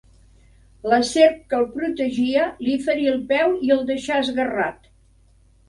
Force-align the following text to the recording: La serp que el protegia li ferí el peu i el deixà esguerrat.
La 0.93 0.97
serp 1.09 1.35
que 1.51 1.55
el 1.59 1.67
protegia 1.75 2.47
li 2.69 2.79
ferí 2.87 3.07
el 3.13 3.21
peu 3.35 3.55
i 3.69 3.73
el 3.79 3.87
deixà 3.93 4.21
esguerrat. 4.25 4.93